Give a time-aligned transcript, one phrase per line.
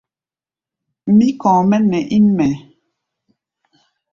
[1.15, 2.55] Mí kɔ̧ɔ̧ mɛ́ nɛ ín mɛɛ.